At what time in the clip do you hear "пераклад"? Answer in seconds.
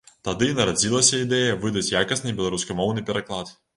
3.11-3.53